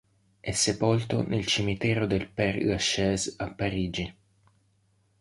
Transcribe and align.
È 0.39 0.49
sepolto 0.49 1.21
nel 1.27 1.45
Cimitero 1.45 2.07
del 2.07 2.27
Père-Lachaise 2.27 3.35
a 3.37 3.51
Parigi. 3.51 4.11